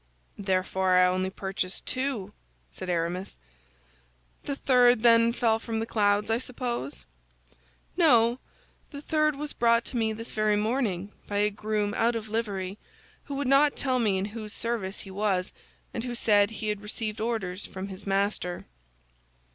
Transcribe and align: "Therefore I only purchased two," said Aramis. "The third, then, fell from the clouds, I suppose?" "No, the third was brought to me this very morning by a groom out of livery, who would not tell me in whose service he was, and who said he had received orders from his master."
"Therefore 0.39 0.95
I 0.95 1.05
only 1.05 1.29
purchased 1.29 1.85
two," 1.85 2.33
said 2.71 2.89
Aramis. 2.89 3.37
"The 4.45 4.55
third, 4.55 5.03
then, 5.03 5.31
fell 5.31 5.59
from 5.59 5.79
the 5.79 5.85
clouds, 5.85 6.31
I 6.31 6.39
suppose?" 6.39 7.05
"No, 7.95 8.39
the 8.89 9.03
third 9.03 9.35
was 9.35 9.53
brought 9.53 9.85
to 9.85 9.97
me 9.97 10.11
this 10.11 10.31
very 10.31 10.55
morning 10.55 11.11
by 11.27 11.37
a 11.37 11.51
groom 11.51 11.93
out 11.93 12.15
of 12.15 12.29
livery, 12.29 12.79
who 13.25 13.35
would 13.35 13.47
not 13.47 13.75
tell 13.75 13.99
me 13.99 14.17
in 14.17 14.25
whose 14.33 14.53
service 14.53 15.01
he 15.01 15.11
was, 15.11 15.53
and 15.93 16.03
who 16.03 16.15
said 16.15 16.49
he 16.49 16.69
had 16.69 16.81
received 16.81 17.21
orders 17.21 17.67
from 17.67 17.89
his 17.89 18.07
master." 18.07 18.65